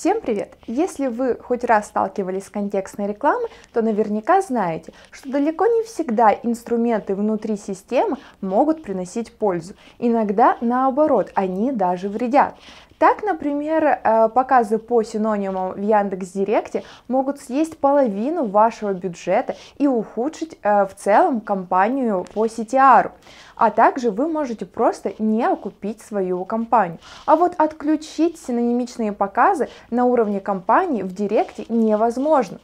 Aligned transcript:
Всем 0.00 0.22
привет! 0.22 0.54
Если 0.66 1.08
вы 1.08 1.36
хоть 1.36 1.62
раз 1.62 1.88
сталкивались 1.88 2.46
с 2.46 2.48
контекстной 2.48 3.06
рекламой, 3.06 3.50
то 3.74 3.82
наверняка 3.82 4.40
знаете, 4.40 4.94
что 5.10 5.30
далеко 5.30 5.66
не 5.66 5.84
всегда 5.84 6.32
инструменты 6.32 7.14
внутри 7.14 7.58
системы 7.58 8.16
могут 8.40 8.82
приносить 8.82 9.30
пользу. 9.30 9.74
Иногда 9.98 10.56
наоборот, 10.62 11.30
они 11.34 11.70
даже 11.70 12.08
вредят. 12.08 12.54
Так, 13.00 13.22
например, 13.22 13.82
э, 13.82 14.28
показы 14.28 14.76
по 14.76 15.02
синонимам 15.02 15.72
в 15.72 15.80
Яндекс.Директе 15.80 16.84
могут 17.08 17.40
съесть 17.40 17.78
половину 17.78 18.44
вашего 18.44 18.92
бюджета 18.92 19.56
и 19.78 19.86
ухудшить 19.86 20.58
э, 20.62 20.84
в 20.84 20.94
целом 20.94 21.40
компанию 21.40 22.26
по 22.34 22.44
CTR. 22.44 23.12
А 23.56 23.70
также 23.70 24.10
вы 24.10 24.28
можете 24.28 24.66
просто 24.66 25.14
не 25.18 25.42
окупить 25.44 26.02
свою 26.02 26.44
компанию. 26.44 26.98
А 27.24 27.36
вот 27.36 27.54
отключить 27.56 28.38
синонимичные 28.38 29.12
показы 29.12 29.70
на 29.90 30.04
уровне 30.04 30.38
компании 30.38 31.02
в 31.02 31.14
Директе 31.14 31.64
невозможно. 31.70 32.58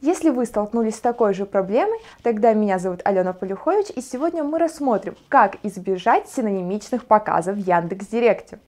Если 0.00 0.30
вы 0.30 0.46
столкнулись 0.46 0.94
с 0.96 1.00
такой 1.00 1.34
же 1.34 1.44
проблемой, 1.44 1.98
тогда 2.22 2.54
меня 2.54 2.78
зовут 2.78 3.00
Алена 3.04 3.32
Полюхович, 3.32 3.86
и 3.96 4.00
сегодня 4.00 4.44
мы 4.44 4.60
рассмотрим, 4.60 5.16
как 5.28 5.56
избежать 5.64 6.28
синонимичных 6.28 7.04
показов 7.04 7.56
в 7.56 7.66
Яндекс.Директе. 7.66 8.60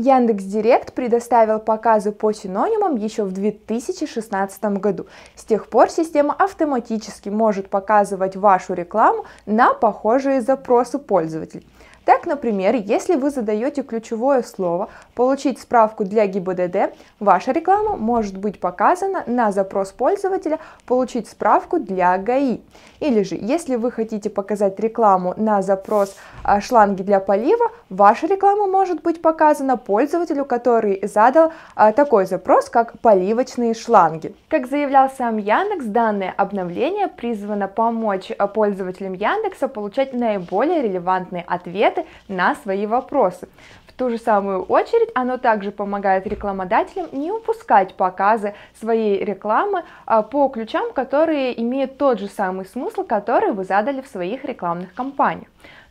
Яндекс 0.00 0.44
Директ 0.44 0.92
предоставил 0.92 1.58
показы 1.58 2.12
по 2.12 2.32
синонимам 2.32 2.94
еще 2.94 3.24
в 3.24 3.32
2016 3.32 4.62
году. 4.78 5.08
С 5.34 5.42
тех 5.42 5.66
пор 5.66 5.90
система 5.90 6.34
автоматически 6.34 7.30
может 7.30 7.68
показывать 7.68 8.36
вашу 8.36 8.74
рекламу 8.74 9.24
на 9.44 9.74
похожие 9.74 10.40
запросы 10.40 11.00
пользователей. 11.00 11.66
Так, 12.08 12.24
например, 12.24 12.74
если 12.74 13.16
вы 13.16 13.28
задаете 13.28 13.82
ключевое 13.82 14.42
слово 14.42 14.88
«получить 15.14 15.60
справку 15.60 16.04
для 16.04 16.26
ГИБДД», 16.26 16.94
ваша 17.20 17.52
реклама 17.52 17.96
может 17.96 18.38
быть 18.38 18.60
показана 18.60 19.24
на 19.26 19.52
запрос 19.52 19.92
пользователя 19.92 20.58
«получить 20.86 21.28
справку 21.28 21.78
для 21.78 22.16
ГАИ». 22.16 22.60
Или 23.00 23.22
же, 23.24 23.36
если 23.38 23.76
вы 23.76 23.92
хотите 23.92 24.30
показать 24.30 24.80
рекламу 24.80 25.34
на 25.36 25.60
запрос 25.60 26.16
а, 26.42 26.62
шланги 26.62 27.02
для 27.02 27.20
полива, 27.20 27.70
ваша 27.90 28.26
реклама 28.26 28.66
может 28.66 29.02
быть 29.02 29.20
показана 29.20 29.76
пользователю, 29.76 30.46
который 30.46 31.06
задал 31.06 31.52
а, 31.74 31.92
такой 31.92 32.24
запрос, 32.24 32.70
как 32.70 32.98
поливочные 33.00 33.74
шланги. 33.74 34.34
Как 34.48 34.66
заявлял 34.66 35.10
сам 35.10 35.36
Яндекс, 35.36 35.84
данное 35.84 36.32
обновление 36.36 37.08
призвано 37.08 37.68
помочь 37.68 38.32
а, 38.36 38.46
пользователям 38.46 39.12
Яндекса 39.12 39.68
получать 39.68 40.14
наиболее 40.14 40.82
релевантные 40.82 41.44
ответы 41.46 41.97
ответы 41.98 42.06
на 42.28 42.54
свои 42.54 42.86
вопросы. 42.86 43.48
В 43.86 43.92
ту 43.92 44.10
же 44.10 44.18
самую 44.18 44.62
очередь 44.62 45.10
оно 45.14 45.38
также 45.38 45.72
помогает 45.72 46.26
рекламодателям 46.26 47.08
не 47.12 47.32
упускать 47.32 47.94
показы 47.94 48.54
своей 48.78 49.24
рекламы 49.24 49.82
а, 50.06 50.22
по 50.22 50.48
ключам, 50.48 50.92
которые 50.92 51.60
имеют 51.60 51.98
тот 51.98 52.20
же 52.20 52.28
самый 52.28 52.64
смысл, 52.64 53.02
который 53.02 53.52
вы 53.52 53.64
задали 53.64 54.00
в 54.00 54.06
своих 54.06 54.44
рекламных 54.44 54.94
кампаниях. 54.94 55.48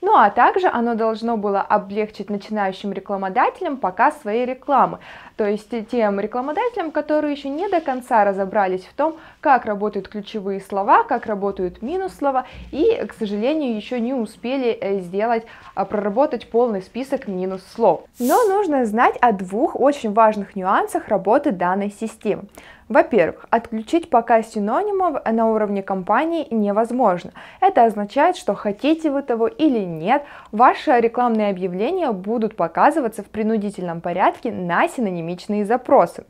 Ну 0.08 0.16
а 0.16 0.30
также 0.30 0.68
оно 0.68 0.96
должно 0.96 1.36
было 1.36 1.60
облегчить 1.60 2.30
начинающим 2.30 2.94
рекламодателям 2.94 3.76
показ 3.76 4.18
своей 4.22 4.46
рекламы, 4.46 5.00
то 5.36 5.46
есть 5.46 5.70
тем 5.90 6.22
рекламодателям, 6.22 6.92
которые 6.92 7.34
еще 7.34 7.50
не 7.50 7.68
до 7.68 7.82
конца 7.82 8.24
разобрались 8.24 8.86
в 8.86 8.94
том, 8.94 9.18
как 9.42 9.66
работают 9.66 10.08
ключевые 10.08 10.62
слова, 10.62 11.04
как 11.04 11.26
работают 11.26 11.82
минус 11.82 12.16
слова 12.16 12.46
и, 12.72 13.06
к 13.06 13.16
сожалению, 13.16 13.76
еще 13.76 14.00
не 14.00 14.14
успели 14.14 14.70
э, 14.70 15.02
сделать, 15.02 15.46
а, 15.76 15.84
проработать 15.84 16.50
полный 16.50 16.82
список 16.82 17.28
минус 17.28 17.62
слов. 17.76 18.06
Но 18.18 18.48
нужно 18.48 18.86
знать 18.86 19.18
о 19.20 19.34
двух 19.34 19.78
очень 19.78 20.14
важных 20.14 20.56
нюансах 20.56 21.10
работы 21.10 21.52
данной 21.52 21.92
системы. 21.92 22.44
Во-первых, 22.90 23.46
отключить 23.50 24.10
показ 24.10 24.54
синонимов 24.54 25.18
на 25.26 25.50
уровне 25.50 25.84
компании 25.84 26.48
невозможно. 26.50 27.32
Это 27.60 27.84
означает, 27.84 28.38
что 28.38 28.56
хотите 28.56 29.12
вы 29.12 29.24
того 29.24 29.48
или 29.48 29.80
нет, 29.80 30.24
ваши 30.54 30.98
рекламные 31.00 31.50
объявления 31.50 32.12
будут 32.14 32.56
показываться 32.56 33.24
в 33.24 33.28
принудительном 33.28 34.00
порядке 34.00 34.54
на 34.54 34.88
синонимичные 34.88 35.66
запросы. 35.66 36.24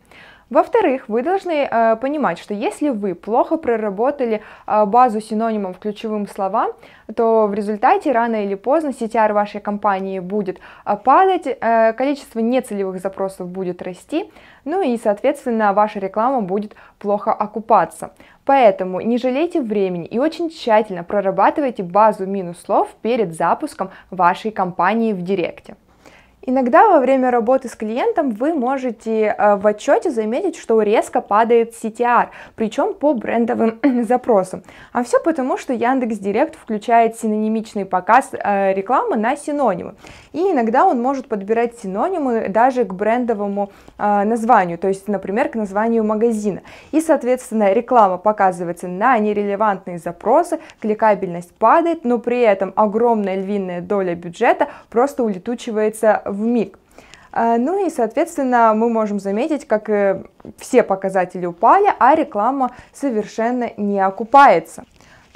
Во-вторых, 0.50 1.10
вы 1.10 1.24
должны 1.24 1.68
э, 1.70 1.98
понимать, 1.98 2.40
что 2.40 2.54
если 2.54 2.88
вы 2.88 3.16
плохо 3.16 3.58
проработали 3.58 4.42
э, 4.66 4.86
базу 4.86 5.20
синонимов 5.20 5.78
ключевым 5.78 6.26
словам, 6.26 6.72
то 7.16 7.48
в 7.48 7.54
результате 7.54 8.14
рано 8.14 8.46
или 8.46 8.56
поздно 8.56 8.90
CTR 8.90 9.34
вашей 9.34 9.60
компании 9.60 10.20
будет 10.20 10.60
э, 10.86 10.96
падать, 10.96 11.48
э, 11.48 11.92
количество 11.92 12.40
нецелевых 12.40 13.02
запросов 13.02 13.50
будет 13.50 13.82
расти, 13.82 14.32
ну 14.64 14.82
и, 14.82 14.98
соответственно, 14.98 15.74
ваша 15.74 16.00
реклама 16.00 16.40
будет 16.40 16.76
плохо 16.98 17.34
окупаться. 17.34 18.12
Поэтому 18.46 19.02
не 19.02 19.18
жалейте 19.18 19.60
времени 19.60 20.06
и 20.06 20.18
очень 20.18 20.50
тщательно 20.50 21.04
прорабатывайте 21.04 21.84
базу 21.84 22.26
минус 22.26 22.62
слов 22.62 22.88
перед 23.02 23.36
запуском 23.36 23.90
вашей 24.12 24.52
компании 24.52 25.12
в 25.12 25.22
Директе. 25.22 25.76
Иногда 26.50 26.88
во 26.88 27.02
время 27.02 27.30
работы 27.30 27.68
с 27.68 27.76
клиентом 27.76 28.30
вы 28.30 28.54
можете 28.54 29.36
э, 29.38 29.56
в 29.58 29.68
отчете 29.68 30.12
заметить, 30.12 30.56
что 30.56 30.82
резко 30.82 31.20
падает 31.20 31.74
CTR, 31.74 32.28
причем 32.56 32.94
по 32.94 33.14
брендовым 33.14 33.82
запросам. 34.06 34.64
А 34.94 35.04
все 35.04 35.20
потому, 35.20 35.58
что 35.58 35.74
Яндекс 35.74 36.20
Директ 36.20 36.56
включает 36.56 37.18
синонимичный 37.18 37.84
показ 37.84 38.30
э, 38.32 38.74
рекламы 38.74 39.18
на 39.18 39.36
синонимы. 39.36 39.96
И 40.32 40.40
иногда 40.40 40.86
он 40.86 41.02
может 41.02 41.28
подбирать 41.28 41.80
синонимы 41.80 42.48
даже 42.48 42.86
к 42.86 42.94
брендовому 42.94 43.70
э, 43.98 44.24
названию, 44.24 44.78
то 44.78 44.88
есть, 44.88 45.10
например, 45.10 45.50
к 45.50 45.56
названию 45.56 46.06
магазина. 46.06 46.62
И, 46.94 47.02
соответственно, 47.02 47.74
реклама 47.74 48.18
показывается 48.18 48.88
на 48.88 49.18
нерелевантные 49.18 49.98
запросы, 49.98 50.60
кликабельность 50.80 51.54
падает, 51.56 52.06
но 52.06 52.20
при 52.20 52.40
этом 52.40 52.72
огромная 52.78 53.36
львиная 53.36 53.82
доля 53.82 54.16
бюджета 54.16 54.70
просто 54.90 55.26
улетучивается 55.26 56.22
в 56.24 56.37
миг. 56.46 56.80
А, 57.32 57.58
ну 57.58 57.86
и, 57.86 57.90
соответственно, 57.90 58.74
мы 58.74 58.90
можем 58.90 59.20
заметить, 59.20 59.68
как 59.68 59.90
э, 59.90 60.24
все 60.58 60.84
показатели 60.84 61.46
упали, 61.46 61.88
а 62.00 62.16
реклама 62.16 62.72
совершенно 62.94 63.72
не 63.78 64.00
окупается. 64.00 64.86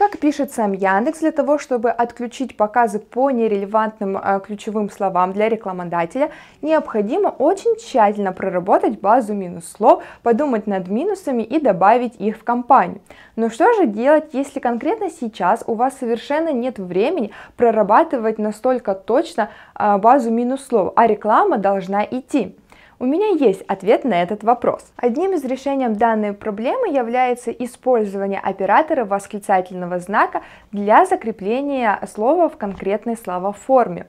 Как 0.02 0.18
пишет 0.18 0.52
сам 0.52 0.72
Яндекс, 0.74 1.20
для 1.20 1.32
того, 1.32 1.60
чтобы 1.60 1.92
отключить 1.92 2.58
показы 2.58 2.98
по 2.98 3.30
нерелевантным 3.30 4.18
э, 4.18 4.40
ключевым 4.44 4.90
словам 4.90 5.32
для 5.32 5.48
рекламодателя, 5.48 6.32
необходимо 6.64 7.28
очень 7.28 7.76
тщательно 7.76 8.34
проработать 8.34 9.00
базу 9.00 9.36
минус 9.36 9.72
слов, 9.72 10.02
подумать 10.24 10.66
над 10.66 10.88
минусами 10.88 11.44
и 11.44 11.60
добавить 11.60 12.16
их 12.16 12.38
в 12.38 12.44
компанию. 12.44 13.02
Но 13.36 13.52
что 13.52 13.72
же 13.74 13.86
делать, 13.86 14.30
если 14.34 14.60
конкретно 14.60 15.12
сейчас 15.12 15.64
у 15.68 15.76
вас 15.76 15.96
совершенно 16.00 16.52
нет 16.52 16.80
времени 16.80 17.30
прорабатывать 17.56 18.40
настолько 18.40 18.96
точно 18.96 19.52
э, 19.78 19.98
базу 19.98 20.32
минус 20.32 20.66
слов, 20.66 20.94
а 20.96 21.06
реклама 21.06 21.60
должна 21.60 22.04
идти? 22.04 22.56
У 23.02 23.06
меня 23.08 23.30
есть 23.30 23.64
ответ 23.64 24.04
на 24.04 24.22
этот 24.22 24.44
вопрос. 24.44 24.86
Одним 24.96 25.34
из 25.34 25.44
решений 25.44 25.88
данной 25.88 26.34
проблемы 26.34 26.88
является 26.88 27.50
использование 27.50 28.40
оператора 28.40 29.06
восклицательного 29.06 29.98
знака 29.98 30.44
для 30.72 31.08
закрепления 31.08 32.00
слова 32.14 32.48
в 32.48 32.58
конкретной 32.58 33.18
словоформе. 33.18 34.06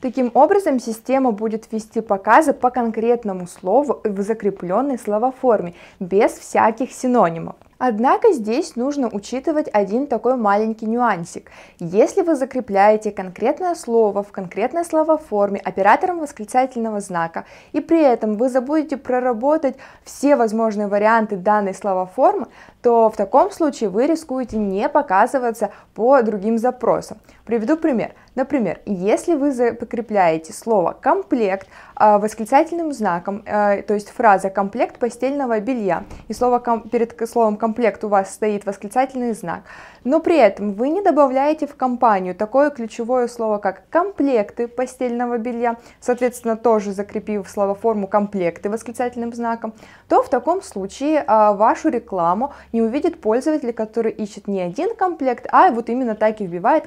Таким 0.00 0.30
образом, 0.34 0.78
система 0.78 1.32
будет 1.32 1.72
вести 1.72 2.00
показы 2.00 2.52
по 2.52 2.70
конкретному 2.70 3.48
слову 3.48 4.00
в 4.04 4.20
закрепленной 4.20 4.96
словоформе, 5.00 5.74
без 5.98 6.30
всяких 6.30 6.92
синонимов. 6.92 7.56
Однако 7.82 8.32
здесь 8.32 8.76
нужно 8.76 9.08
учитывать 9.08 9.66
один 9.72 10.06
такой 10.06 10.36
маленький 10.36 10.84
нюансик. 10.84 11.50
Если 11.78 12.20
вы 12.20 12.36
закрепляете 12.36 13.10
конкретное 13.10 13.74
слово 13.74 14.22
в 14.22 14.30
конкретной 14.32 14.84
словоформе 14.84 15.60
оператором 15.64 16.18
восклицательного 16.18 17.00
знака, 17.00 17.46
и 17.72 17.80
при 17.80 18.02
этом 18.02 18.34
вы 18.34 18.50
забудете 18.50 18.98
проработать 18.98 19.76
все 20.04 20.36
возможные 20.36 20.88
варианты 20.88 21.36
данной 21.36 21.72
словоформы, 21.72 22.48
то 22.82 23.08
в 23.08 23.16
таком 23.16 23.50
случае 23.50 23.88
вы 23.88 24.06
рискуете 24.06 24.58
не 24.58 24.86
показываться 24.90 25.70
по 25.94 26.20
другим 26.20 26.58
запросам. 26.58 27.16
Приведу 27.50 27.76
пример. 27.76 28.12
Например, 28.36 28.78
если 28.86 29.34
вы 29.34 29.50
закрепляете 29.50 30.52
слово 30.52 30.92
«комплект» 30.92 31.66
э, 31.98 32.18
восклицательным 32.18 32.92
знаком, 32.92 33.42
э, 33.44 33.82
то 33.82 33.94
есть 33.94 34.10
фраза 34.10 34.50
«комплект 34.50 35.00
постельного 35.00 35.58
белья», 35.58 36.04
и 36.28 36.32
слово 36.32 36.60
перед 36.92 37.28
словом 37.28 37.56
«комплект» 37.56 38.04
у 38.04 38.08
вас 38.08 38.32
стоит 38.32 38.66
восклицательный 38.66 39.32
знак, 39.32 39.62
но 40.04 40.20
при 40.20 40.36
этом 40.36 40.74
вы 40.74 40.90
не 40.90 41.02
добавляете 41.02 41.66
в 41.66 41.74
компанию 41.74 42.36
такое 42.36 42.70
ключевое 42.70 43.26
слово, 43.26 43.58
как 43.58 43.82
«комплекты 43.90 44.68
постельного 44.68 45.36
белья», 45.36 45.76
соответственно, 45.98 46.56
тоже 46.56 46.92
закрепив 46.92 47.48
словоформу 47.48 48.06
«комплекты» 48.06 48.70
восклицательным 48.70 49.32
знаком, 49.32 49.74
то 50.08 50.22
в 50.22 50.28
таком 50.28 50.62
случае 50.62 51.24
э, 51.26 51.26
вашу 51.26 51.88
рекламу 51.88 52.52
не 52.72 52.80
увидит 52.80 53.20
пользователь, 53.20 53.72
который 53.72 54.12
ищет 54.12 54.46
не 54.46 54.60
один 54.60 54.94
комплект, 54.94 55.48
а 55.50 55.72
вот 55.72 55.88
именно 55.88 56.14
так 56.14 56.40
и 56.40 56.46
вбивает 56.46 56.86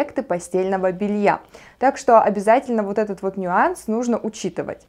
комплекты 0.00 0.22
постельного 0.22 0.92
белья. 0.92 1.40
Так 1.78 1.98
что 1.98 2.22
обязательно 2.22 2.82
вот 2.82 2.98
этот 2.98 3.20
вот 3.22 3.36
нюанс 3.36 3.86
нужно 3.86 4.18
учитывать. 4.18 4.86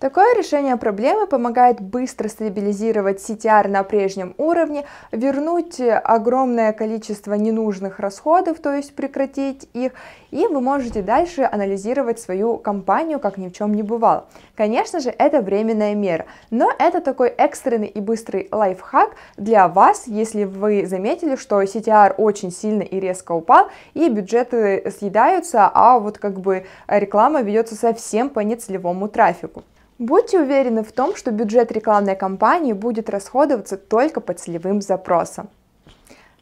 Такое 0.00 0.34
решение 0.34 0.78
проблемы 0.78 1.26
помогает 1.26 1.82
быстро 1.82 2.28
стабилизировать 2.28 3.18
CTR 3.18 3.68
на 3.68 3.82
прежнем 3.82 4.34
уровне, 4.38 4.86
вернуть 5.12 5.78
огромное 5.78 6.72
количество 6.72 7.34
ненужных 7.34 7.98
расходов, 8.00 8.60
то 8.60 8.72
есть 8.72 8.94
прекратить 8.94 9.68
их, 9.74 9.92
и 10.30 10.46
вы 10.46 10.62
можете 10.62 11.02
дальше 11.02 11.42
анализировать 11.42 12.18
свою 12.18 12.56
компанию, 12.56 13.20
как 13.20 13.36
ни 13.36 13.50
в 13.50 13.52
чем 13.52 13.74
не 13.74 13.82
бывало. 13.82 14.24
Конечно 14.56 15.00
же, 15.00 15.10
это 15.10 15.42
временная 15.42 15.94
мера, 15.94 16.24
но 16.48 16.72
это 16.78 17.02
такой 17.02 17.28
экстренный 17.28 17.88
и 17.88 18.00
быстрый 18.00 18.48
лайфхак 18.50 19.10
для 19.36 19.68
вас, 19.68 20.04
если 20.06 20.44
вы 20.44 20.86
заметили, 20.86 21.36
что 21.36 21.60
CTR 21.60 22.14
очень 22.16 22.52
сильно 22.52 22.84
и 22.84 23.00
резко 23.00 23.32
упал, 23.32 23.68
и 23.92 24.08
бюджеты 24.08 24.90
съедаются, 24.98 25.70
а 25.74 25.98
вот 25.98 26.16
как 26.16 26.40
бы 26.40 26.64
реклама 26.88 27.42
ведется 27.42 27.74
совсем 27.74 28.30
по 28.30 28.40
нецелевому 28.40 29.06
трафику. 29.06 29.62
Будьте 30.00 30.40
уверены 30.40 30.82
в 30.82 30.92
том, 30.92 31.14
что 31.14 31.30
бюджет 31.30 31.70
рекламной 31.70 32.16
кампании 32.16 32.72
будет 32.72 33.10
расходоваться 33.10 33.76
только 33.76 34.22
по 34.22 34.32
целевым 34.32 34.80
запросам. 34.80 35.50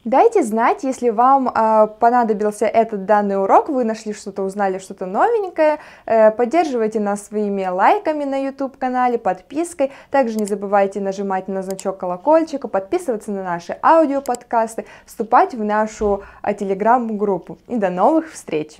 Дайте 0.05 0.43
знать, 0.43 0.83
если 0.83 1.09
вам 1.09 1.49
э, 1.49 1.87
понадобился 1.99 2.65
этот 2.65 3.03
данный 3.03 3.35
урок, 3.35 3.67
вы 3.67 3.83
нашли 3.83 4.13
что-то, 4.13 4.43
узнали 4.43 4.77
что-то 4.77 5.05
новенькое. 5.05 5.79
Э, 6.05 6.31
поддерживайте 6.31 7.01
нас 7.01 7.27
своими 7.27 7.67
лайками 7.67 8.23
на 8.23 8.45
YouTube-канале, 8.45 9.17
подпиской. 9.17 9.91
Также 10.09 10.37
не 10.37 10.45
забывайте 10.45 11.01
нажимать 11.01 11.49
на 11.49 11.61
значок 11.61 11.97
колокольчика, 11.97 12.69
подписываться 12.69 13.31
на 13.31 13.43
наши 13.43 13.77
аудиоподкасты, 13.83 14.85
вступать 15.05 15.53
в 15.53 15.61
нашу 15.65 16.23
э, 16.43 16.53
телеграм-группу. 16.53 17.57
И 17.67 17.75
до 17.75 17.89
новых 17.89 18.31
встреч! 18.31 18.79